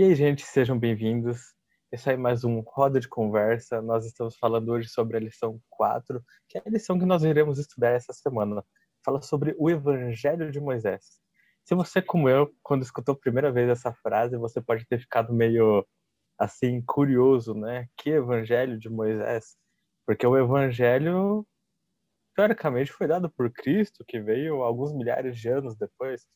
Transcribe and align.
E 0.00 0.02
aí, 0.02 0.14
gente, 0.14 0.46
sejam 0.46 0.78
bem-vindos. 0.78 1.54
Esse 1.92 2.08
aí 2.08 2.14
é 2.14 2.18
mais 2.18 2.42
um 2.42 2.60
Roda 2.60 2.98
de 2.98 3.06
Conversa. 3.06 3.82
Nós 3.82 4.06
estamos 4.06 4.34
falando 4.38 4.70
hoje 4.70 4.88
sobre 4.88 5.18
a 5.18 5.20
lição 5.20 5.60
4, 5.68 6.24
que 6.48 6.56
é 6.56 6.62
a 6.64 6.70
lição 6.70 6.98
que 6.98 7.04
nós 7.04 7.22
iremos 7.22 7.58
estudar 7.58 7.90
essa 7.90 8.14
semana. 8.14 8.64
Fala 9.04 9.20
sobre 9.20 9.54
o 9.58 9.68
Evangelho 9.68 10.50
de 10.50 10.58
Moisés. 10.58 11.20
Se 11.66 11.74
você, 11.74 12.00
como 12.00 12.30
eu, 12.30 12.50
quando 12.62 12.82
escutou 12.82 13.14
a 13.14 13.18
primeira 13.18 13.52
vez 13.52 13.68
essa 13.68 13.92
frase, 13.92 14.38
você 14.38 14.58
pode 14.62 14.86
ter 14.86 14.98
ficado 14.98 15.34
meio, 15.34 15.86
assim, 16.38 16.80
curioso, 16.80 17.52
né? 17.52 17.86
Que 17.94 18.08
Evangelho 18.08 18.78
de 18.78 18.88
Moisés? 18.88 19.54
Porque 20.06 20.26
o 20.26 20.38
Evangelho, 20.38 21.46
teoricamente, 22.40 22.90
foi 22.90 23.06
dado 23.06 23.30
por 23.30 23.52
Cristo, 23.52 24.02
que 24.06 24.18
veio 24.18 24.62
alguns 24.62 24.94
milhares 24.94 25.38
de 25.38 25.48
anos 25.48 25.76
depois. 25.76 26.26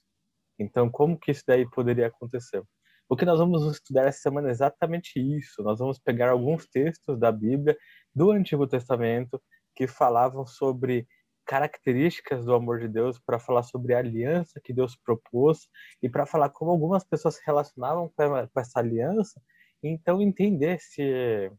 Então, 0.59 0.91
como 0.91 1.19
que 1.19 1.31
isso 1.31 1.43
daí 1.47 1.69
poderia 1.69 2.09
acontecer? 2.09 2.63
O 3.09 3.17
que 3.17 3.25
nós 3.25 3.39
vamos 3.39 3.65
estudar 3.73 4.07
essa 4.07 4.21
semana 4.21 4.49
é 4.49 4.51
exatamente 4.51 5.19
isso. 5.19 5.63
Nós 5.63 5.79
vamos 5.79 5.99
pegar 5.99 6.31
alguns 6.31 6.67
textos 6.67 7.19
da 7.19 7.33
Bíblia, 7.33 7.77
do 8.15 8.31
Antigo 8.31 8.67
Testamento, 8.67 9.43
que 9.75 9.87
falavam 9.87 10.47
sobre 10.47 11.07
características 11.47 12.45
do 12.45 12.55
amor 12.55 12.81
de 12.81 12.89
Deus, 12.89 13.19
para 13.19 13.39
falar 13.39 13.63
sobre 13.63 13.95
a 13.95 13.99
aliança 13.99 14.61
que 14.63 14.75
Deus 14.75 14.97
propôs 14.97 15.69
e 16.03 16.09
para 16.09 16.27
falar 16.27 16.51
como 16.51 16.71
algumas 16.71 17.05
pessoas 17.05 17.37
se 17.37 17.43
relacionavam 17.47 18.11
com 18.15 18.61
essa 18.61 18.79
aliança, 18.79 19.41
então 19.83 20.21
entender 20.23 20.79
se 20.81 21.51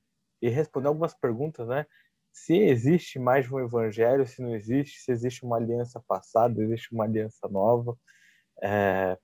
e 0.41 0.49
responder 0.49 0.87
algumas 0.87 1.13
perguntas, 1.13 1.67
né? 1.67 1.85
Se 2.35 2.53
existe 2.53 3.17
mais 3.17 3.49
um 3.49 3.59
evangelho, 3.61 4.27
se 4.27 4.41
não 4.41 4.53
existe, 4.53 4.99
se 4.99 5.09
existe 5.09 5.45
uma 5.45 5.55
aliança 5.55 6.03
passada, 6.05 6.61
existe 6.61 6.93
uma 6.93 7.05
aliança 7.05 7.47
nova. 7.47 7.97
É, 8.61 9.17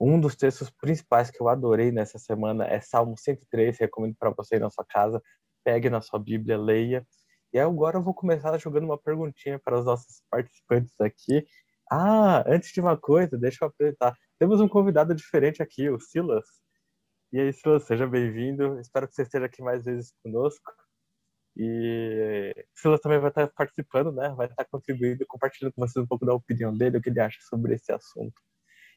um 0.00 0.18
dos 0.18 0.34
textos 0.34 0.70
principais 0.70 1.30
que 1.30 1.40
eu 1.42 1.48
adorei 1.48 1.92
nessa 1.92 2.18
semana 2.18 2.66
é 2.66 2.80
Salmo 2.80 3.18
103, 3.18 3.78
recomendo 3.78 4.16
para 4.18 4.30
você 4.30 4.56
ir 4.56 4.60
na 4.60 4.70
sua 4.70 4.84
casa, 4.84 5.22
pegue 5.62 5.90
na 5.90 6.00
sua 6.00 6.18
Bíblia, 6.18 6.56
leia. 6.56 7.06
E 7.52 7.58
agora 7.58 7.98
eu 7.98 8.02
vou 8.02 8.14
começar 8.14 8.56
jogando 8.58 8.84
uma 8.84 8.98
perguntinha 8.98 9.60
para 9.62 9.78
os 9.78 9.84
nossos 9.84 10.22
participantes 10.30 10.98
aqui. 11.00 11.46
Ah, 11.92 12.44
antes 12.46 12.72
de 12.72 12.80
uma 12.80 12.96
coisa, 12.96 13.36
deixa 13.36 13.62
eu 13.62 13.68
apresentar. 13.68 14.16
Temos 14.38 14.60
um 14.62 14.68
convidado 14.68 15.14
diferente 15.14 15.62
aqui, 15.62 15.90
o 15.90 16.00
Silas. 16.00 16.46
E 17.30 17.38
aí, 17.38 17.52
Silas, 17.52 17.84
seja 17.84 18.06
bem-vindo. 18.06 18.80
Espero 18.80 19.06
que 19.06 19.14
você 19.14 19.22
esteja 19.22 19.44
aqui 19.46 19.62
mais 19.62 19.84
vezes 19.84 20.14
conosco. 20.22 20.72
E 21.56 22.54
o 22.58 22.78
Silas 22.78 23.00
também 23.00 23.18
vai 23.18 23.30
estar 23.30 23.46
participando, 23.48 24.12
né? 24.12 24.30
Vai 24.30 24.46
estar 24.46 24.64
contribuindo, 24.64 25.24
compartilhando 25.26 25.72
com 25.72 25.86
vocês 25.86 26.04
um 26.04 26.08
pouco 26.08 26.26
da 26.26 26.34
opinião 26.34 26.76
dele, 26.76 26.98
o 26.98 27.02
que 27.02 27.10
ele 27.10 27.20
acha 27.20 27.38
sobre 27.42 27.74
esse 27.74 27.92
assunto. 27.92 28.34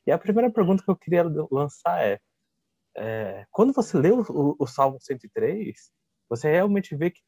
E 0.05 0.11
a 0.11 0.17
primeira 0.17 0.51
pergunta 0.51 0.83
que 0.83 0.89
eu 0.89 0.95
queria 0.95 1.23
lançar 1.51 2.03
é, 2.03 2.19
é 2.95 3.45
quando 3.51 3.73
você 3.73 3.97
lê 3.97 4.11
o, 4.11 4.55
o, 4.57 4.67
Salmo 4.67 4.99
103, 4.99 5.91
você 6.29 6.49
realmente 6.49 6.95
vê 6.95 7.11
que 7.11 7.21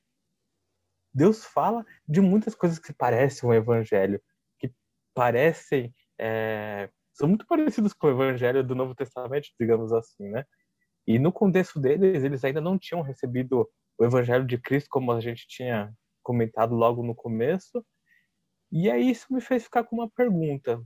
Deus 1.14 1.46
fala 1.46 1.86
de 2.08 2.22
muitas 2.22 2.56
coisas 2.56 2.80
que 2.80 2.94
parecem 2.94 3.48
um 3.48 3.54
evangelho, 3.54 4.22
que 4.58 4.74
parecem 5.14 5.94
é, 6.18 6.90
são 7.20 7.28
muito 7.28 7.46
parecidos 7.46 7.94
com 7.94 8.08
o 8.08 8.12
evangelho 8.12 8.64
do 8.64 8.74
Novo 8.74 8.96
Testamento, 8.96 9.50
digamos 9.60 9.92
assim, 9.92 10.30
né? 10.30 10.46
E 11.06 11.20
no 11.20 11.34
contexto 11.34 11.80
deles, 11.80 12.24
eles 12.24 12.44
ainda 12.46 12.62
não 12.62 12.80
tinham 12.80 13.02
recebido 13.02 13.70
o 14.00 14.06
evangelho 14.06 14.46
de 14.48 14.58
Cristo 14.58 14.90
como 14.90 15.12
a 15.12 15.20
gente 15.20 15.46
tinha 15.48 15.94
comentado 16.24 16.74
logo 16.74 17.04
no 17.04 17.14
começo. 17.14 17.86
E 18.72 18.90
aí 18.90 19.12
isso 19.12 19.34
me 19.34 19.42
fez 19.42 19.64
ficar 19.64 19.84
com 19.84 19.98
uma 19.98 20.10
pergunta. 20.10 20.82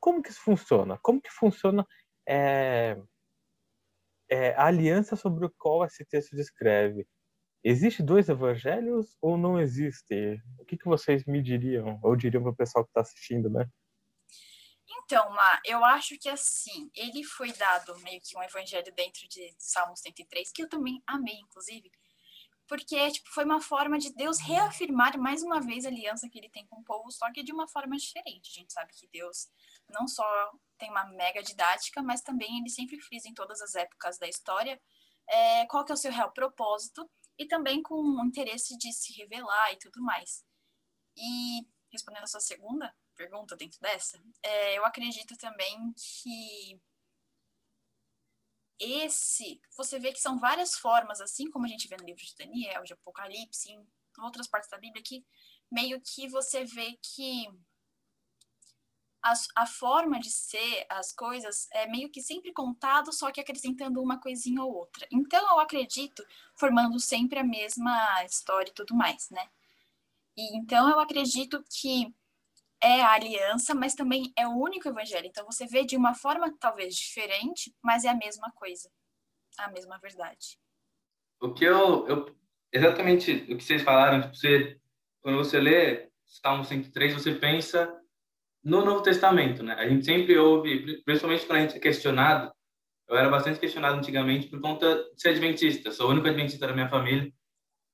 Como 0.00 0.22
que 0.22 0.30
isso 0.30 0.40
funciona? 0.40 0.98
Como 1.02 1.20
que 1.20 1.30
funciona 1.30 1.86
é, 2.28 2.96
é, 4.28 4.54
a 4.54 4.66
aliança 4.66 5.14
sobre 5.16 5.46
o 5.46 5.54
qual 5.58 5.84
esse 5.84 6.04
texto 6.04 6.34
descreve? 6.34 7.06
Existe 7.62 8.02
dois 8.02 8.28
evangelhos 8.28 9.16
ou 9.20 9.36
não 9.36 9.60
existe? 9.60 10.40
O 10.58 10.64
que, 10.64 10.78
que 10.78 10.86
vocês 10.86 11.24
me 11.26 11.42
diriam, 11.42 12.00
ou 12.02 12.16
diriam 12.16 12.42
para 12.42 12.52
o 12.52 12.56
pessoal 12.56 12.84
que 12.84 12.90
está 12.90 13.02
assistindo, 13.02 13.50
né? 13.50 13.68
Então, 15.10 15.28
Ma, 15.30 15.60
eu 15.64 15.84
acho 15.84 16.16
que 16.18 16.28
assim, 16.28 16.88
ele 16.94 17.24
foi 17.24 17.52
dado 17.52 17.98
meio 17.98 18.20
que 18.20 18.38
um 18.38 18.42
evangelho 18.44 18.94
dentro 18.94 19.26
de 19.26 19.52
Salmo 19.58 19.96
103, 19.96 20.52
que 20.52 20.62
eu 20.62 20.68
também 20.68 21.02
amei, 21.04 21.34
inclusive, 21.34 21.90
porque 22.68 23.10
tipo, 23.10 23.28
foi 23.30 23.44
uma 23.44 23.60
forma 23.60 23.98
de 23.98 24.14
Deus 24.14 24.38
reafirmar 24.38 25.18
mais 25.18 25.42
uma 25.42 25.60
vez 25.60 25.84
a 25.84 25.88
aliança 25.88 26.28
que 26.28 26.38
ele 26.38 26.48
tem 26.48 26.64
com 26.68 26.76
o 26.76 26.84
povo, 26.84 27.10
só 27.10 27.28
que 27.32 27.42
de 27.42 27.52
uma 27.52 27.66
forma 27.66 27.96
diferente. 27.96 28.50
A 28.50 28.60
gente 28.60 28.72
sabe 28.72 28.92
que 28.94 29.08
Deus 29.08 29.48
não 29.88 30.06
só 30.06 30.24
tem 30.78 30.88
uma 30.88 31.04
mega 31.06 31.42
didática, 31.42 32.00
mas 32.04 32.20
também 32.20 32.60
ele 32.60 32.70
sempre 32.70 33.00
frisa 33.00 33.28
em 33.28 33.34
todas 33.34 33.60
as 33.60 33.74
épocas 33.74 34.16
da 34.16 34.28
história 34.28 34.80
é, 35.28 35.66
qual 35.66 35.84
que 35.84 35.90
é 35.90 35.94
o 35.94 35.98
seu 35.98 36.12
real 36.12 36.30
propósito 36.30 37.10
e 37.36 37.48
também 37.48 37.82
com 37.82 37.96
o 37.96 38.24
interesse 38.24 38.78
de 38.78 38.92
se 38.92 39.12
revelar 39.20 39.72
e 39.72 39.76
tudo 39.76 40.00
mais. 40.00 40.44
E 41.16 41.66
respondendo 41.90 42.22
a 42.22 42.28
sua 42.28 42.38
segunda 42.38 42.94
pergunta 43.20 43.54
dentro 43.54 43.78
dessa, 43.80 44.18
é, 44.42 44.78
eu 44.78 44.84
acredito 44.86 45.36
também 45.36 45.92
que 45.94 46.80
esse, 48.78 49.60
você 49.76 49.98
vê 49.98 50.10
que 50.10 50.20
são 50.20 50.38
várias 50.38 50.74
formas, 50.74 51.20
assim 51.20 51.50
como 51.50 51.66
a 51.66 51.68
gente 51.68 51.86
vê 51.86 51.98
no 51.98 52.06
livro 52.06 52.24
de 52.24 52.34
Daniel, 52.34 52.82
de 52.82 52.94
Apocalipse, 52.94 53.70
em 53.70 53.86
outras 54.22 54.48
partes 54.48 54.70
da 54.70 54.78
Bíblia, 54.78 55.02
que 55.02 55.22
meio 55.70 56.00
que 56.00 56.28
você 56.28 56.64
vê 56.64 56.98
que 57.02 57.46
a, 59.22 59.34
a 59.54 59.66
forma 59.66 60.18
de 60.18 60.30
ser 60.30 60.86
as 60.88 61.12
coisas 61.12 61.68
é 61.72 61.86
meio 61.86 62.08
que 62.08 62.22
sempre 62.22 62.54
contado, 62.54 63.12
só 63.12 63.30
que 63.30 63.38
acrescentando 63.38 64.00
uma 64.00 64.18
coisinha 64.18 64.62
ou 64.62 64.74
outra. 64.74 65.06
Então, 65.12 65.46
eu 65.50 65.60
acredito 65.60 66.26
formando 66.56 66.98
sempre 66.98 67.38
a 67.38 67.44
mesma 67.44 68.24
história 68.24 68.70
e 68.70 68.74
tudo 68.74 68.94
mais, 68.94 69.28
né? 69.28 69.46
E, 70.34 70.56
então, 70.56 70.88
eu 70.88 70.98
acredito 70.98 71.62
que 71.68 72.14
é 72.82 73.02
a 73.02 73.12
aliança, 73.12 73.74
mas 73.74 73.94
também 73.94 74.32
é 74.36 74.46
o 74.46 74.56
único 74.56 74.88
evangelho. 74.88 75.26
Então 75.26 75.44
você 75.44 75.66
vê 75.66 75.84
de 75.84 75.96
uma 75.96 76.14
forma 76.14 76.54
talvez 76.58 76.96
diferente, 76.96 77.74
mas 77.82 78.04
é 78.04 78.08
a 78.08 78.16
mesma 78.16 78.50
coisa, 78.52 78.90
a 79.58 79.70
mesma 79.70 79.98
verdade. 79.98 80.58
O 81.40 81.52
que 81.52 81.64
eu, 81.64 82.06
eu 82.08 82.36
exatamente 82.72 83.32
o 83.50 83.56
que 83.56 83.64
vocês 83.64 83.82
falaram, 83.82 84.22
tipo, 84.22 84.36
você 84.36 84.80
quando 85.20 85.36
você 85.36 85.60
lê 85.60 86.08
Salmo 86.24 86.64
103, 86.64 87.14
você 87.14 87.34
pensa 87.34 87.92
no 88.62 88.84
Novo 88.84 89.02
Testamento, 89.02 89.62
né? 89.62 89.74
A 89.74 89.88
gente 89.88 90.04
sempre 90.04 90.38
ouve, 90.38 91.02
principalmente 91.02 91.46
quando 91.46 91.58
a 91.58 91.62
gente 91.62 91.76
é 91.76 91.80
questionado, 91.80 92.52
eu 93.08 93.16
era 93.16 93.28
bastante 93.28 93.58
questionado 93.58 93.98
antigamente 93.98 94.48
por 94.48 94.60
conta 94.60 94.96
de 95.14 95.20
ser 95.20 95.30
adventista, 95.30 95.90
sou 95.90 96.08
o 96.08 96.10
único 96.10 96.28
adventista 96.28 96.66
da 96.66 96.72
minha 96.72 96.88
família, 96.88 97.32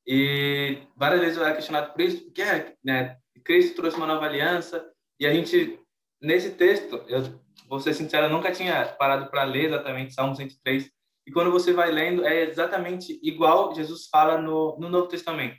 e 0.06 0.82
várias 0.96 1.20
vezes 1.20 1.36
eu 1.36 1.44
era 1.44 1.54
questionado 1.54 1.92
por 1.92 2.00
isso, 2.00 2.24
porque 2.24 2.42
é, 2.42 2.76
né, 2.84 3.16
Cristo 3.46 3.76
trouxe 3.76 3.96
uma 3.96 4.06
nova 4.06 4.26
aliança 4.26 4.84
e 5.18 5.26
a 5.26 5.32
gente 5.32 5.78
nesse 6.20 6.50
texto, 6.50 7.02
eu 7.08 7.40
vou 7.68 7.80
ser 7.80 7.94
sincero, 7.94 8.26
eu 8.26 8.30
nunca 8.30 8.52
tinha 8.52 8.84
parado 8.84 9.30
para 9.30 9.44
ler 9.44 9.66
exatamente 9.66 10.12
Salmo 10.12 10.34
103. 10.34 10.90
E 11.26 11.32
quando 11.32 11.50
você 11.50 11.72
vai 11.72 11.90
lendo, 11.90 12.24
é 12.24 12.44
exatamente 12.44 13.18
igual 13.22 13.74
Jesus 13.74 14.06
fala 14.08 14.40
no, 14.40 14.76
no 14.78 14.88
Novo 14.88 15.08
Testamento. 15.08 15.56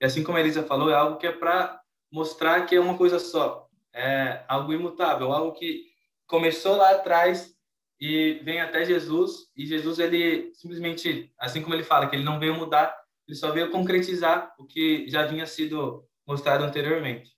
E 0.00 0.04
assim 0.04 0.22
como 0.22 0.38
a 0.38 0.40
Elisa 0.40 0.62
falou, 0.62 0.90
é 0.90 0.94
algo 0.94 1.18
que 1.18 1.26
é 1.26 1.32
para 1.32 1.80
mostrar 2.10 2.66
que 2.66 2.76
é 2.76 2.80
uma 2.80 2.96
coisa 2.96 3.18
só. 3.18 3.66
É 3.94 4.42
algo 4.48 4.72
imutável, 4.72 5.32
algo 5.32 5.52
que 5.52 5.84
começou 6.26 6.76
lá 6.76 6.92
atrás 6.92 7.54
e 8.00 8.40
vem 8.42 8.60
até 8.60 8.84
Jesus. 8.84 9.50
E 9.56 9.66
Jesus, 9.66 9.98
ele 9.98 10.52
simplesmente, 10.54 11.30
assim 11.38 11.62
como 11.62 11.74
ele 11.74 11.84
fala, 11.84 12.08
que 12.08 12.16
ele 12.16 12.24
não 12.24 12.40
veio 12.40 12.54
mudar, 12.54 12.98
ele 13.28 13.36
só 13.36 13.52
veio 13.52 13.70
concretizar 13.70 14.52
o 14.58 14.66
que 14.66 15.06
já 15.08 15.26
vinha 15.26 15.46
sido 15.46 16.04
mostrado 16.26 16.64
anteriormente. 16.64 17.36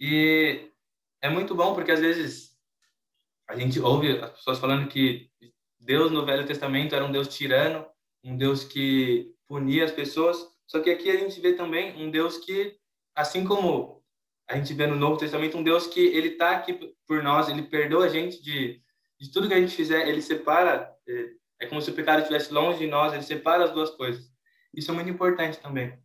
E 0.00 0.70
é 1.20 1.28
muito 1.28 1.54
bom 1.54 1.74
porque 1.74 1.92
às 1.92 2.00
vezes 2.00 2.58
a 3.48 3.56
gente 3.56 3.78
ouve 3.80 4.18
as 4.18 4.30
pessoas 4.30 4.58
falando 4.58 4.88
que 4.88 5.30
Deus 5.78 6.10
no 6.10 6.24
Velho 6.24 6.46
Testamento 6.46 6.94
era 6.94 7.04
um 7.04 7.12
Deus 7.12 7.28
tirano, 7.28 7.86
um 8.22 8.36
Deus 8.36 8.64
que 8.64 9.34
punia 9.46 9.84
as 9.84 9.92
pessoas, 9.92 10.38
só 10.66 10.80
que 10.80 10.90
aqui 10.90 11.10
a 11.10 11.16
gente 11.16 11.40
vê 11.40 11.52
também 11.52 12.02
um 12.02 12.10
Deus 12.10 12.38
que, 12.38 12.76
assim 13.14 13.44
como 13.44 14.02
a 14.48 14.56
gente 14.56 14.72
vê 14.74 14.86
no 14.86 14.96
Novo 14.96 15.18
Testamento, 15.18 15.58
um 15.58 15.62
Deus 15.62 15.86
que 15.86 16.00
ele 16.00 16.28
está 16.28 16.52
aqui 16.52 16.94
por 17.06 17.22
nós, 17.22 17.48
ele 17.48 17.62
perdoa 17.62 18.06
a 18.06 18.08
gente 18.08 18.42
de, 18.42 18.80
de 19.20 19.32
tudo 19.32 19.48
que 19.48 19.54
a 19.54 19.60
gente 19.60 19.74
fizer, 19.74 20.08
ele 20.08 20.22
separa, 20.22 20.94
é, 21.06 21.30
é 21.60 21.66
como 21.66 21.80
se 21.80 21.90
o 21.90 21.94
pecado 21.94 22.20
estivesse 22.20 22.52
longe 22.52 22.78
de 22.78 22.86
nós, 22.86 23.12
ele 23.12 23.22
separa 23.22 23.64
as 23.64 23.72
duas 23.72 23.90
coisas. 23.90 24.30
Isso 24.74 24.90
é 24.90 24.94
muito 24.94 25.10
importante 25.10 25.58
também. 25.58 25.98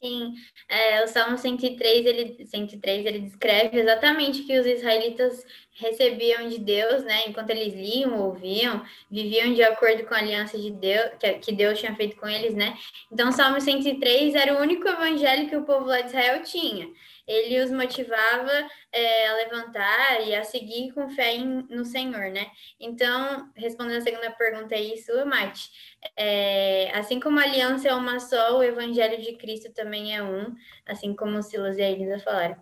Sim, 0.00 0.32
é, 0.68 1.02
o 1.02 1.08
Salmo 1.08 1.36
103 1.36 2.06
ele, 2.06 2.46
103, 2.46 3.04
ele 3.04 3.18
descreve 3.18 3.80
exatamente 3.80 4.44
que 4.44 4.56
os 4.56 4.64
israelitas 4.64 5.44
recebiam 5.74 6.48
de 6.48 6.58
Deus, 6.60 7.02
né? 7.02 7.24
Enquanto 7.26 7.50
eles 7.50 7.74
liam, 7.74 8.16
ouviam, 8.16 8.84
viviam 9.10 9.52
de 9.52 9.62
acordo 9.62 10.04
com 10.06 10.14
a 10.14 10.18
aliança 10.18 10.56
de 10.56 10.70
Deus, 10.70 11.10
que 11.42 11.50
Deus 11.50 11.80
tinha 11.80 11.96
feito 11.96 12.16
com 12.16 12.28
eles, 12.28 12.54
né? 12.54 12.78
Então, 13.10 13.28
o 13.28 13.32
Salmo 13.32 13.60
103 13.60 14.36
era 14.36 14.54
o 14.54 14.62
único 14.62 14.86
evangelho 14.86 15.48
que 15.48 15.56
o 15.56 15.64
povo 15.64 15.86
lá 15.86 16.00
de 16.00 16.08
Israel 16.08 16.42
tinha 16.44 16.88
ele 17.28 17.62
os 17.62 17.70
motivava 17.70 18.50
é, 18.90 19.28
a 19.28 19.34
levantar 19.34 20.26
e 20.26 20.34
a 20.34 20.42
seguir 20.42 20.92
com 20.92 21.10
fé 21.10 21.36
em, 21.36 21.62
no 21.68 21.84
Senhor, 21.84 22.30
né? 22.30 22.50
Então, 22.80 23.52
respondendo 23.54 23.98
a 23.98 24.00
segunda 24.00 24.30
pergunta 24.30 24.74
aí, 24.74 24.96
sua, 24.96 25.26
Mate, 25.26 25.70
é, 26.16 26.90
assim 26.98 27.20
como 27.20 27.38
a 27.38 27.42
aliança 27.42 27.88
é 27.88 27.94
uma 27.94 28.18
só, 28.18 28.58
o 28.58 28.62
evangelho 28.62 29.22
de 29.22 29.36
Cristo 29.36 29.72
também 29.74 30.16
é 30.16 30.22
um, 30.22 30.54
assim 30.86 31.14
como 31.14 31.36
o 31.36 31.42
Silas 31.42 31.76
e 31.76 31.82
a 31.82 31.90
Elisa 31.90 32.18
falaram. 32.18 32.56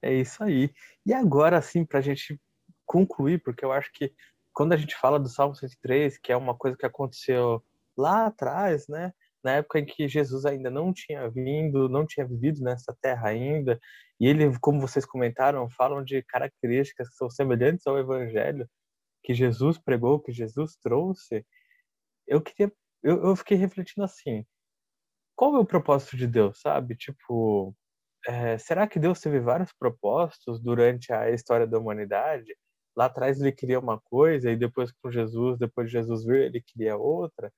É 0.00 0.12
isso 0.12 0.42
aí. 0.42 0.72
E 1.04 1.12
agora, 1.12 1.58
assim, 1.58 1.84
para 1.84 1.98
a 1.98 2.02
gente 2.02 2.40
concluir, 2.84 3.42
porque 3.42 3.64
eu 3.64 3.70
acho 3.70 3.92
que 3.92 4.12
quando 4.52 4.72
a 4.72 4.76
gente 4.76 4.96
fala 4.96 5.20
do 5.20 5.28
Salmo 5.28 5.54
103, 5.54 6.18
que 6.18 6.32
é 6.32 6.36
uma 6.36 6.54
coisa 6.56 6.76
que 6.76 6.86
aconteceu 6.86 7.62
lá 7.96 8.26
atrás, 8.26 8.88
né? 8.88 9.12
Na 9.44 9.52
época 9.52 9.78
em 9.78 9.84
que 9.84 10.08
Jesus 10.08 10.44
ainda 10.44 10.70
não 10.70 10.92
tinha 10.92 11.28
vindo, 11.28 11.88
não 11.88 12.06
tinha 12.06 12.26
vivido 12.26 12.62
nessa 12.62 12.96
terra 13.00 13.28
ainda, 13.28 13.78
e 14.20 14.26
ele, 14.26 14.56
como 14.60 14.80
vocês 14.80 15.04
comentaram, 15.04 15.68
falam 15.70 16.04
de 16.04 16.22
características 16.22 17.08
que 17.08 17.16
são 17.16 17.28
semelhantes 17.30 17.86
ao 17.86 17.98
evangelho 17.98 18.68
que 19.22 19.34
Jesus 19.34 19.78
pregou, 19.78 20.20
que 20.20 20.32
Jesus 20.32 20.76
trouxe. 20.76 21.46
Eu 22.26 22.40
queria, 22.40 22.72
eu, 23.02 23.24
eu 23.24 23.36
fiquei 23.36 23.56
refletindo 23.56 24.04
assim, 24.04 24.44
qual 25.36 25.56
é 25.56 25.58
o 25.58 25.64
propósito 25.66 26.16
de 26.16 26.26
Deus, 26.26 26.60
sabe? 26.60 26.96
Tipo, 26.96 27.74
é, 28.26 28.58
será 28.58 28.86
que 28.86 28.98
Deus 29.00 29.20
teve 29.20 29.40
vários 29.40 29.72
propósitos 29.72 30.60
durante 30.60 31.12
a 31.12 31.30
história 31.30 31.66
da 31.66 31.78
humanidade? 31.78 32.56
Lá 32.96 33.06
atrás 33.06 33.40
ele 33.40 33.52
queria 33.52 33.80
uma 33.80 34.00
coisa 34.00 34.50
e 34.50 34.56
depois 34.56 34.92
com 34.92 35.10
Jesus, 35.10 35.58
depois 35.58 35.88
de 35.88 35.94
Jesus 35.94 36.24
vir, 36.24 36.42
ele 36.42 36.62
queria 36.62 36.96
outra 36.96 37.52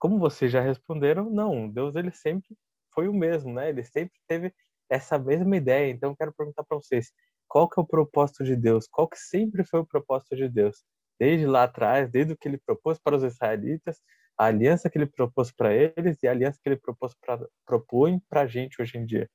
como 0.00 0.18
vocês 0.18 0.50
já 0.52 0.60
responderam, 0.62 1.30
não, 1.30 1.68
Deus 1.70 1.96
ele 1.96 2.12
sempre 2.12 2.56
foi 2.94 3.08
o 3.08 3.14
mesmo, 3.14 3.52
né? 3.54 3.68
Ele 3.70 3.84
sempre 3.84 4.18
teve 4.28 4.52
essa 4.90 5.18
mesma 5.18 5.56
ideia. 5.56 5.90
Então, 5.90 6.16
quero 6.16 6.34
perguntar 6.34 6.64
para 6.64 6.78
vocês, 6.78 7.12
qual 7.48 7.68
que 7.68 7.80
é 7.80 7.82
o 7.82 7.86
propósito 7.86 8.44
de 8.44 8.56
Deus? 8.56 8.88
Qual 8.90 9.08
que 9.08 9.18
sempre 9.18 9.64
foi 9.64 9.80
o 9.80 9.86
propósito 9.86 10.36
de 10.36 10.48
Deus? 10.48 10.84
Desde 11.20 11.46
lá 11.46 11.64
atrás, 11.64 12.10
desde 12.10 12.32
o 12.32 12.36
que 12.38 12.48
ele 12.48 12.58
propôs 12.58 12.98
para 12.98 13.16
os 13.16 13.22
israelitas, 13.22 14.00
a 14.38 14.46
aliança 14.46 14.88
que 14.90 14.98
ele 14.98 15.06
propôs 15.06 15.52
para 15.52 15.74
eles 15.74 16.22
e 16.22 16.28
a 16.28 16.30
aliança 16.32 16.58
que 16.62 16.68
ele 16.68 16.76
propôs 16.78 17.14
pra, 17.20 17.38
propõe 17.66 18.20
para 18.28 18.42
a 18.42 18.46
gente 18.46 18.80
hoje 18.80 18.98
em 18.98 19.04
dia. 19.06 19.28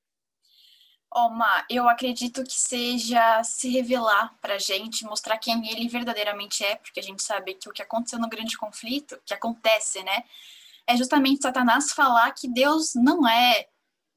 Oma, 1.16 1.66
eu 1.70 1.88
acredito 1.88 2.44
que 2.44 2.54
seja 2.54 3.42
se 3.44 3.70
revelar 3.70 4.38
para 4.42 4.56
a 4.56 4.60
gente, 4.60 5.06
mostrar 5.06 5.38
quem 5.38 5.66
ele 5.70 5.88
verdadeiramente 5.88 6.62
é, 6.62 6.76
porque 6.76 7.00
a 7.00 7.04
gente 7.04 7.24
sabe 7.24 7.54
que 7.54 7.70
o 7.70 7.72
que 7.72 7.82
aconteceu 7.82 8.20
no 8.20 8.28
grande 8.28 8.58
conflito, 8.58 9.18
que 9.26 9.34
acontece, 9.34 10.04
né, 10.04 10.24
é 10.86 10.98
justamente 10.98 11.42
Satanás 11.42 11.94
falar 11.94 12.32
que 12.34 12.50
Deus 12.50 12.94
não 12.96 13.28
é 13.28 13.66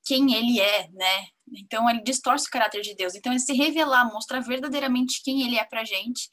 quem 0.04 0.34
ele 0.34 0.60
é, 0.60 0.88
né? 0.88 1.28
Então 1.52 1.88
ele 1.88 2.02
distorce 2.02 2.48
o 2.48 2.50
caráter 2.50 2.80
de 2.80 2.94
Deus. 2.94 3.14
Então 3.14 3.32
ele 3.32 3.40
se 3.40 3.52
revelar, 3.52 4.10
mostrar 4.12 4.40
verdadeiramente 4.40 5.22
quem 5.22 5.42
ele 5.42 5.58
é 5.58 5.64
pra 5.64 5.84
gente, 5.84 6.30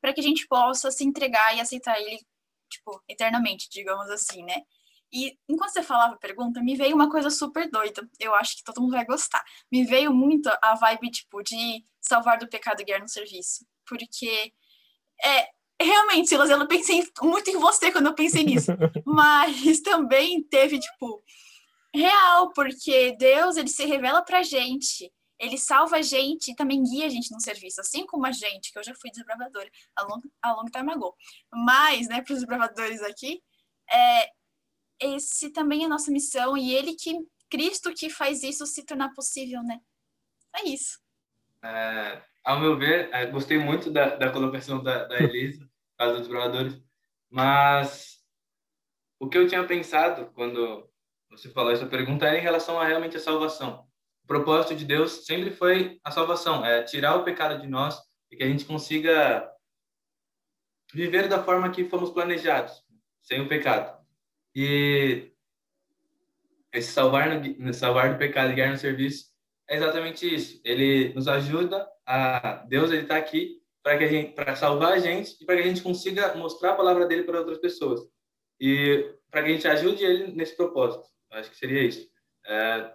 para 0.00 0.12
que 0.12 0.20
a 0.20 0.22
gente 0.22 0.46
possa 0.46 0.90
se 0.90 1.02
entregar 1.04 1.56
e 1.56 1.60
aceitar 1.60 1.98
ele, 2.00 2.20
tipo, 2.70 3.02
eternamente, 3.08 3.68
digamos 3.70 4.08
assim, 4.10 4.42
né? 4.44 4.62
E 5.16 5.38
enquanto 5.48 5.72
você 5.72 5.82
falava 5.82 6.12
a 6.12 6.18
pergunta, 6.18 6.62
me 6.62 6.76
veio 6.76 6.94
uma 6.94 7.10
coisa 7.10 7.30
super 7.30 7.70
doida. 7.70 8.06
Eu 8.20 8.34
acho 8.34 8.54
que 8.54 8.62
todo 8.62 8.82
mundo 8.82 8.92
vai 8.92 9.06
gostar. 9.06 9.42
Me 9.72 9.82
veio 9.82 10.12
muito 10.12 10.50
a 10.60 10.74
vibe, 10.74 11.10
tipo, 11.10 11.42
de 11.42 11.82
salvar 11.98 12.36
do 12.36 12.46
pecado 12.46 12.82
e 12.82 12.84
guiar 12.84 13.00
no 13.00 13.08
serviço. 13.08 13.64
Porque 13.88 14.52
é, 15.24 15.48
Realmente, 15.80 16.28
Silas, 16.28 16.50
eu 16.50 16.58
não 16.58 16.66
pensei 16.66 17.02
muito 17.22 17.50
em 17.50 17.58
você 17.58 17.90
quando 17.92 18.06
eu 18.06 18.14
pensei 18.14 18.44
nisso. 18.44 18.72
Mas 19.04 19.80
também 19.80 20.42
teve, 20.42 20.78
tipo, 20.78 21.22
real, 21.94 22.50
porque 22.52 23.16
Deus, 23.18 23.56
ele 23.56 23.68
se 23.68 23.84
revela 23.86 24.22
pra 24.22 24.42
gente. 24.42 25.10
Ele 25.38 25.58
salva 25.58 25.96
a 25.96 26.02
gente 26.02 26.50
e 26.50 26.54
também 26.54 26.82
guia 26.82 27.06
a 27.06 27.10
gente 27.10 27.30
no 27.30 27.40
serviço, 27.40 27.80
assim 27.80 28.06
como 28.06 28.26
a 28.26 28.32
gente, 28.32 28.72
que 28.72 28.78
eu 28.78 28.82
já 28.82 28.94
fui 28.94 29.10
desbravadora 29.10 29.70
a 29.94 30.02
long, 30.02 30.20
a 30.42 30.52
long 30.54 30.64
time 30.64 30.92
ago. 30.92 31.14
Mas, 31.52 32.08
né, 32.08 32.22
para 32.22 32.32
os 32.32 32.38
desbravadores 32.38 33.02
aqui, 33.02 33.42
é, 33.92 34.30
esse 35.06 35.50
também 35.50 35.82
é 35.82 35.86
a 35.86 35.88
nossa 35.88 36.10
missão 36.10 36.56
e 36.56 36.74
ele 36.74 36.94
que, 36.94 37.14
Cristo 37.50 37.92
que 37.94 38.10
faz 38.10 38.42
isso 38.42 38.66
se 38.66 38.84
tornar 38.84 39.12
possível, 39.14 39.62
né? 39.62 39.80
É 40.54 40.68
isso. 40.68 40.98
É, 41.62 42.22
ao 42.44 42.60
meu 42.60 42.76
ver, 42.76 43.08
é, 43.12 43.26
gostei 43.26 43.58
muito 43.58 43.90
da, 43.90 44.16
da 44.16 44.30
colocação 44.30 44.82
da, 44.82 45.04
da 45.04 45.20
Elisa, 45.20 45.68
dos 45.98 46.20
exploradores, 46.22 46.80
mas 47.30 48.22
o 49.18 49.28
que 49.28 49.38
eu 49.38 49.48
tinha 49.48 49.64
pensado 49.66 50.30
quando 50.34 50.88
você 51.30 51.50
falou 51.50 51.72
essa 51.72 51.86
pergunta 51.86 52.26
era 52.26 52.38
em 52.38 52.42
relação 52.42 52.78
a 52.78 52.86
realmente 52.86 53.16
a 53.16 53.20
salvação. 53.20 53.86
O 54.24 54.26
propósito 54.26 54.74
de 54.74 54.84
Deus 54.84 55.24
sempre 55.24 55.50
foi 55.50 56.00
a 56.02 56.10
salvação, 56.10 56.64
é 56.64 56.82
tirar 56.82 57.16
o 57.16 57.24
pecado 57.24 57.60
de 57.60 57.66
nós 57.66 58.00
e 58.30 58.36
que 58.36 58.42
a 58.42 58.48
gente 58.48 58.64
consiga 58.64 59.48
viver 60.92 61.28
da 61.28 61.42
forma 61.42 61.70
que 61.70 61.88
fomos 61.88 62.10
planejados, 62.10 62.82
sem 63.22 63.40
o 63.40 63.48
pecado. 63.48 63.95
E 64.56 65.30
esse 66.72 66.90
salvar, 66.90 67.28
no, 67.38 67.74
salvar 67.74 68.14
do 68.14 68.18
pecado 68.18 68.52
e 68.52 68.54
guiar 68.54 68.70
no 68.70 68.78
serviço 68.78 69.26
é 69.68 69.76
exatamente 69.76 70.34
isso. 70.34 70.58
Ele 70.64 71.12
nos 71.12 71.28
ajuda 71.28 71.86
a 72.06 72.64
Deus 72.66 72.90
ele 72.90 73.02
está 73.02 73.18
aqui 73.18 73.60
para 73.82 73.98
que 73.98 74.04
a 74.04 74.08
gente 74.08 74.32
para 74.32 74.56
salvar 74.56 74.94
a 74.94 74.98
gente 74.98 75.36
e 75.38 75.44
para 75.44 75.56
que 75.56 75.62
a 75.62 75.66
gente 75.66 75.82
consiga 75.82 76.34
mostrar 76.36 76.72
a 76.72 76.76
palavra 76.76 77.06
dele 77.06 77.24
para 77.24 77.38
outras 77.38 77.58
pessoas 77.58 78.00
e 78.58 79.14
para 79.30 79.42
que 79.42 79.50
a 79.50 79.52
gente 79.52 79.68
ajude 79.68 80.02
ele 80.02 80.32
nesse 80.32 80.56
propósito. 80.56 81.06
Acho 81.32 81.50
que 81.50 81.56
seria 81.58 81.82
isso. 81.82 82.08
É, 82.46 82.94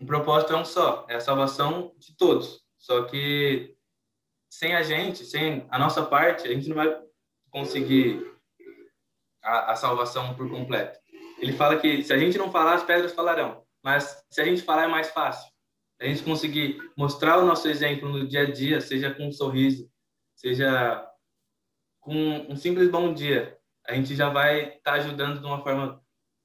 o 0.00 0.06
propósito 0.06 0.54
é 0.54 0.56
um 0.56 0.64
só, 0.64 1.04
é 1.10 1.16
a 1.16 1.20
salvação 1.20 1.94
de 1.98 2.16
todos. 2.16 2.64
Só 2.78 3.02
que 3.02 3.76
sem 4.48 4.74
a 4.74 4.82
gente, 4.82 5.22
sem 5.22 5.66
a 5.68 5.78
nossa 5.78 6.02
parte, 6.06 6.48
a 6.48 6.54
gente 6.54 6.66
não 6.66 6.76
vai 6.76 6.98
conseguir 7.50 8.37
a, 9.48 9.72
a 9.72 9.76
salvação 9.76 10.34
por 10.34 10.48
completo. 10.50 10.98
Ele 11.38 11.52
fala 11.52 11.78
que 11.78 12.02
se 12.02 12.12
a 12.12 12.18
gente 12.18 12.38
não 12.38 12.50
falar, 12.50 12.74
as 12.74 12.82
pedras 12.82 13.12
falarão. 13.12 13.62
Mas 13.82 14.24
se 14.30 14.40
a 14.40 14.44
gente 14.44 14.62
falar, 14.62 14.84
é 14.84 14.88
mais 14.88 15.10
fácil 15.10 15.48
a 16.00 16.06
gente 16.06 16.22
conseguir 16.22 16.78
mostrar 16.96 17.38
o 17.38 17.44
nosso 17.44 17.68
exemplo 17.68 18.08
no 18.08 18.26
dia 18.26 18.42
a 18.42 18.50
dia, 18.50 18.80
seja 18.80 19.12
com 19.12 19.26
um 19.26 19.32
sorriso, 19.32 19.90
seja 20.34 21.04
com 22.00 22.14
um 22.48 22.56
simples 22.56 22.88
bom 22.88 23.12
dia, 23.12 23.58
a 23.86 23.94
gente 23.94 24.14
já 24.14 24.28
vai 24.28 24.76
estar 24.76 24.92
tá 24.92 24.92
ajudando 24.92 25.40
de 25.40 25.46
uma 25.46 25.62
forma, 25.62 26.00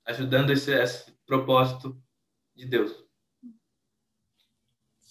ajudando 0.05 0.51
esse, 0.51 0.71
esse 0.71 1.15
propósito 1.25 1.95
de 2.55 2.65
Deus. 2.65 3.02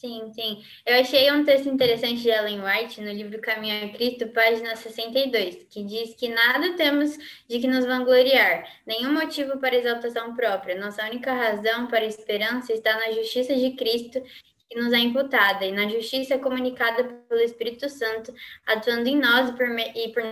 Sim, 0.02 0.32
sim. 0.32 0.64
Eu 0.84 1.00
achei 1.00 1.30
um 1.30 1.44
texto 1.44 1.68
interessante 1.68 2.22
de 2.22 2.28
Ellen 2.28 2.60
White 2.60 3.00
no 3.00 3.12
livro 3.12 3.40
Caminho 3.40 3.86
a 3.86 3.92
Cristo, 3.92 4.26
página 4.30 4.74
62, 4.74 5.62
que 5.70 5.84
diz 5.84 6.16
que 6.16 6.28
nada 6.28 6.74
temos 6.76 7.16
de 7.48 7.60
que 7.60 7.68
nos 7.68 7.84
vangloriar, 7.84 8.68
nenhum 8.84 9.12
motivo 9.12 9.60
para 9.60 9.76
exaltação 9.76 10.34
própria. 10.34 10.74
Nossa 10.74 11.04
única 11.04 11.32
razão 11.32 11.86
para 11.86 12.04
esperança 12.04 12.72
está 12.72 12.96
na 12.96 13.12
justiça 13.12 13.54
de 13.54 13.76
Cristo 13.76 14.20
que 14.68 14.76
nos 14.76 14.92
é 14.92 14.98
imputada 14.98 15.64
e 15.64 15.70
na 15.70 15.88
justiça 15.88 16.36
comunicada 16.36 17.04
pelo 17.04 17.40
Espírito 17.40 17.88
Santo, 17.88 18.34
atuando 18.66 19.08
em 19.08 19.20
nós 19.20 19.50
e 19.50 19.52
por, 19.52 19.68
e 19.68 20.08
por 20.08 20.24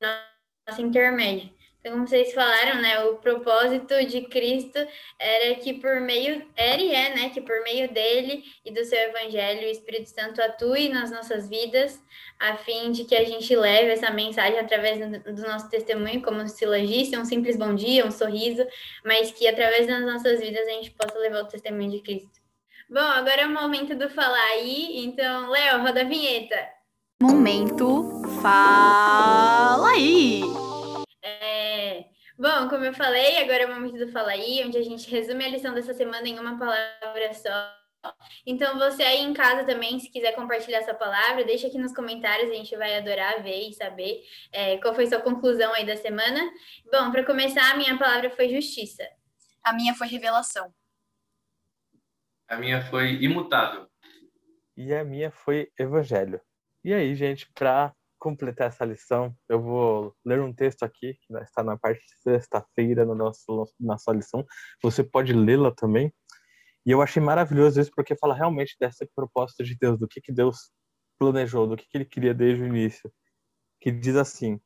nosso 0.00 0.80
intermédio. 0.80 1.50
Então, 1.88 1.96
como 1.96 2.06
vocês 2.06 2.34
falaram, 2.34 2.82
né, 2.82 3.00
o 3.04 3.16
propósito 3.16 4.04
de 4.04 4.20
Cristo 4.22 4.78
era 5.18 5.54
que 5.54 5.72
por 5.72 6.00
meio, 6.00 6.46
era 6.54 6.80
e 6.80 6.94
é, 6.94 7.14
né, 7.14 7.30
que 7.30 7.40
por 7.40 7.62
meio 7.62 7.90
dele 7.90 8.44
e 8.62 8.70
do 8.70 8.84
seu 8.84 8.98
evangelho, 8.98 9.66
o 9.66 9.70
Espírito 9.70 10.10
Santo 10.10 10.42
atue 10.42 10.90
nas 10.90 11.10
nossas 11.10 11.48
vidas, 11.48 11.98
a 12.38 12.56
fim 12.56 12.92
de 12.92 13.04
que 13.04 13.16
a 13.16 13.24
gente 13.24 13.56
leve 13.56 13.92
essa 13.92 14.10
mensagem 14.10 14.58
através 14.58 14.98
do, 14.98 15.42
nosso 15.42 15.70
testemunho, 15.70 16.22
como 16.22 16.42
um 16.42 16.48
silogista, 16.48 17.18
um 17.18 17.24
simples 17.24 17.56
bom 17.56 17.74
dia, 17.74 18.04
um 18.04 18.10
sorriso, 18.10 18.66
mas 19.02 19.30
que 19.30 19.48
através 19.48 19.86
das 19.86 20.02
nossas 20.02 20.40
vidas 20.40 20.66
a 20.66 20.72
gente 20.72 20.90
possa 20.90 21.18
levar 21.18 21.40
o 21.40 21.48
testemunho 21.48 21.90
de 21.90 22.00
Cristo. 22.00 22.38
Bom, 22.90 23.00
agora 23.00 23.42
é 23.42 23.46
o 23.46 23.50
momento 23.50 23.94
do 23.94 24.10
falar 24.10 24.50
aí, 24.52 25.04
então, 25.04 25.48
Léo, 25.48 25.80
roda 25.80 26.02
a 26.02 26.04
vinheta. 26.04 26.68
Momento 27.22 28.22
Fala 28.42 29.88
aí! 29.90 30.67
Bom, 32.38 32.68
como 32.68 32.84
eu 32.84 32.94
falei, 32.94 33.38
agora 33.38 33.64
é 33.64 33.66
o 33.66 33.74
momento 33.74 33.98
do 33.98 34.12
Fala 34.12 34.30
aí, 34.30 34.62
onde 34.64 34.78
a 34.78 34.82
gente 34.82 35.10
resume 35.10 35.44
a 35.44 35.48
lição 35.48 35.74
dessa 35.74 35.92
semana 35.92 36.28
em 36.28 36.38
uma 36.38 36.56
palavra 36.56 37.34
só. 37.34 37.78
Então, 38.46 38.78
você 38.78 39.02
aí 39.02 39.22
em 39.22 39.34
casa 39.34 39.64
também, 39.64 39.98
se 39.98 40.08
quiser 40.08 40.36
compartilhar 40.36 40.84
sua 40.84 40.94
palavra, 40.94 41.44
deixa 41.44 41.66
aqui 41.66 41.76
nos 41.78 41.92
comentários, 41.92 42.48
a 42.48 42.54
gente 42.54 42.76
vai 42.76 42.96
adorar 42.96 43.42
ver 43.42 43.68
e 43.68 43.72
saber 43.72 44.22
é, 44.52 44.78
qual 44.78 44.94
foi 44.94 45.08
sua 45.08 45.20
conclusão 45.20 45.74
aí 45.74 45.84
da 45.84 45.96
semana. 45.96 46.40
Bom, 46.92 47.10
para 47.10 47.26
começar, 47.26 47.72
a 47.72 47.76
minha 47.76 47.98
palavra 47.98 48.30
foi 48.30 48.48
justiça. 48.48 49.02
A 49.64 49.72
minha 49.72 49.92
foi 49.92 50.06
revelação. 50.06 50.72
A 52.46 52.56
minha 52.56 52.80
foi 52.82 53.14
imutável. 53.20 53.88
E 54.76 54.94
a 54.94 55.04
minha 55.04 55.32
foi 55.32 55.72
evangelho. 55.76 56.40
E 56.84 56.94
aí, 56.94 57.16
gente, 57.16 57.50
para 57.52 57.92
completar 58.18 58.68
essa 58.68 58.84
lição, 58.84 59.34
eu 59.48 59.62
vou 59.62 60.14
ler 60.24 60.40
um 60.40 60.52
texto 60.52 60.82
aqui, 60.82 61.14
que 61.14 61.34
está 61.38 61.62
na 61.62 61.76
parte 61.76 62.00
de 62.00 62.16
sexta-feira 62.22 63.04
na 63.04 63.14
nossa, 63.14 63.42
nossa 63.78 64.12
lição. 64.12 64.44
Você 64.82 65.02
pode 65.04 65.32
lê-la 65.32 65.72
também. 65.72 66.12
E 66.86 66.90
eu 66.90 67.02
achei 67.02 67.22
maravilhoso 67.22 67.80
isso, 67.80 67.90
porque 67.94 68.16
fala 68.16 68.34
realmente 68.34 68.76
dessa 68.80 69.06
proposta 69.14 69.62
de 69.62 69.76
Deus, 69.76 69.98
do 69.98 70.08
que, 70.08 70.20
que 70.20 70.32
Deus 70.32 70.70
planejou, 71.18 71.66
do 71.66 71.76
que, 71.76 71.86
que 71.88 71.98
ele 71.98 72.04
queria 72.04 72.34
desde 72.34 72.62
o 72.62 72.66
início. 72.66 73.12
Que 73.80 73.90
diz 73.90 74.16
assim: 74.16 74.60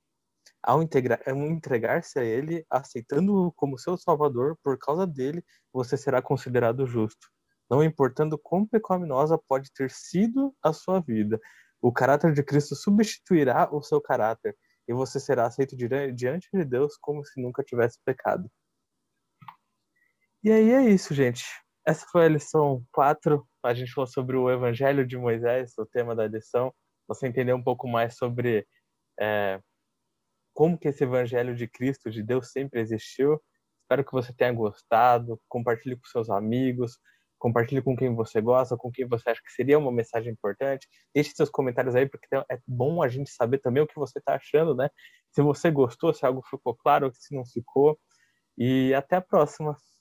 ao 0.63 0.81
entregar-se 0.83 2.19
a 2.19 2.25
Ele, 2.25 2.65
aceitando-o 2.71 3.53
como 3.53 3.79
seu 3.79 3.97
Salvador, 3.97 4.57
por 4.63 4.79
causa 4.79 5.07
dele, 5.07 5.45
você 5.73 5.97
será 5.97 6.23
considerado 6.23 6.87
justo. 6.87 7.29
Não 7.69 7.83
importando 7.83 8.39
quão 8.39 8.67
pecaminosa 8.67 9.37
pode 9.49 9.73
ter 9.73 9.91
sido 9.91 10.55
a 10.63 10.73
sua 10.73 11.01
vida, 11.01 11.41
o 11.83 11.93
caráter 11.93 12.33
de 12.33 12.43
Cristo 12.45 12.77
substituirá 12.77 13.69
o 13.75 13.83
seu 13.83 14.01
caráter 14.01 14.57
e 14.87 14.95
você 14.95 15.19
será 15.19 15.47
aceito 15.47 15.77
diante 15.77 16.49
de 16.53 16.65
Deus 16.65 16.97
como 16.97 17.25
se 17.25 17.43
nunca 17.43 17.63
tivesse 17.65 17.99
pecado. 18.05 18.49
E 20.45 20.51
aí 20.51 20.71
é 20.71 20.83
isso, 20.89 21.13
gente. 21.13 21.45
Essa 21.85 22.07
foi 22.07 22.27
a 22.27 22.29
lição 22.29 22.85
4. 22.93 23.47
A 23.65 23.75
gente 23.75 23.93
falou 23.93 24.07
sobre 24.07 24.37
o 24.37 24.51
Evangelho 24.51 25.07
de 25.07 25.17
Moisés, 25.17 25.73
o 25.77 25.87
tema 25.87 26.15
da 26.15 26.27
lição. 26.27 26.73
Você 27.09 27.27
entender 27.27 27.53
um 27.53 27.63
pouco 27.63 27.89
mais 27.89 28.17
sobre 28.17 28.67
é, 29.21 29.61
como 30.55 30.79
que 30.79 30.89
esse 30.89 31.03
Evangelho 31.03 31.55
de 31.55 31.67
Cristo, 31.67 32.11
de 32.11 32.23
Deus, 32.23 32.51
sempre 32.53 32.81
existiu. 32.81 33.41
Espero 33.83 34.05
que 34.05 34.13
você 34.13 34.33
tenha 34.33 34.53
gostado. 34.53 35.41
Compartilhe 35.49 35.97
com 35.97 36.07
seus 36.07 36.31
amigos 36.31 36.99
compartilhe 37.43 37.83
com 37.83 37.97
quem 37.97 38.15
você 38.15 38.41
gosta, 38.41 38.77
com 38.77 38.89
quem 38.89 39.05
você 39.05 39.31
acha 39.31 39.43
que 39.45 39.51
seria 39.51 39.77
uma 39.77 39.91
mensagem 39.91 40.33
importante. 40.33 40.87
Deixe 41.13 41.33
seus 41.35 41.51
comentários 41.51 41.97
aí, 41.97 42.09
porque 42.09 42.29
é 42.37 42.61
bom 42.65 43.03
a 43.03 43.09
gente 43.09 43.31
saber 43.31 43.59
também 43.59 43.83
o 43.83 43.87
que 43.87 43.97
você 43.97 44.21
está 44.21 44.37
achando, 44.37 44.77
né? 44.77 44.89
Se 45.33 45.43
você 45.43 45.69
gostou, 45.69 46.15
se 46.15 46.25
algo 46.25 46.41
ficou 46.49 46.73
claro, 46.77 47.11
se 47.13 47.35
não 47.35 47.45
ficou. 47.45 47.99
E 48.57 48.95
até 48.95 49.17
a 49.17 49.21
próxima. 49.21 49.77